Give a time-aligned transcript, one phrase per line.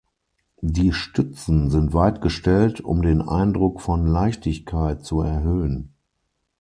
[0.63, 5.93] Die Stützen sind weit gestellt, um den Eindruck von Leichtigkeit zu erhöhen.